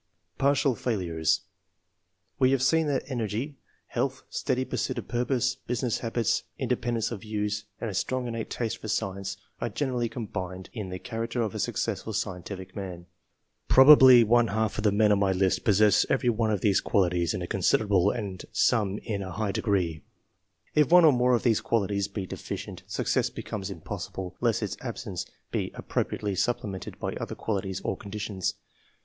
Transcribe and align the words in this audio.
Partial 0.39 0.73
Failures.— 0.73 1.41
^We 2.41 2.49
have 2.49 2.63
seen 2.63 2.87
that 2.87 3.03
energy, 3.05 3.57
health, 3.85 4.23
steady 4.31 4.65
pursuit 4.65 4.97
of 4.97 5.07
purpose, 5.07 5.57
business 5.67 5.99
habits, 5.99 6.41
independence 6.57 7.11
of 7.11 7.21
views, 7.21 7.65
and 7.79 7.87
a 7.87 7.93
strong 7.93 8.25
innate 8.25 8.49
taste: 8.49 8.79
for 8.79 8.87
science, 8.87 9.37
are 9.59 9.69
generally 9.69 10.09
combined 10.09 10.71
in 10.73 10.89
the 10.89 10.97
cha 10.97 11.17
j 11.27 11.37
racter 11.39 11.45
of 11.45 11.53
a 11.53 11.59
successful 11.59 12.13
scientific 12.13 12.75
man. 12.75 13.01
y 13.01 13.05
Probably 13.67 14.23
one 14.23 14.47
half 14.47 14.79
of 14.79 14.83
the 14.83 14.91
men 14.91 15.11
on 15.11 15.19
my 15.19 15.33
list 15.33 15.63
possess 15.63 16.03
every 16.09 16.29
one 16.29 16.49
of 16.49 16.61
these 16.61 16.81
qualities 16.81 17.35
in 17.35 17.43
a 17.43 17.47
considerable, 17.47 18.09
and 18.09 18.43
some 18.51 18.97
in 19.03 19.21
a 19.21 19.29
high 19.31 19.51
degree. 19.51 20.01
If 20.73 20.89
one 20.91 21.05
or 21.05 21.13
more 21.13 21.35
of 21.35 21.43
these 21.43 21.61
qualities 21.61 22.07
iii.J 22.07 22.21
OEIGIN 22.21 22.33
OF 22.33 22.39
TASTE 22.39 22.47
FOE 22.47 22.55
SCIENCE. 22.57 22.61
231 22.65 22.77
be 22.81 22.81
deficient, 22.81 22.83
success 22.87 23.29
becomes 23.29 23.69
impossible, 23.69 24.35
unless 24.41 24.63
its 24.63 24.77
absence 24.81 25.27
be 25.51 25.69
appropriately 25.75 26.33
supplemented 26.33 26.97
by 26.99 27.13
other 27.17 27.35
qualities 27.35 27.81
or 27.81 27.95
conditions. 27.95 28.55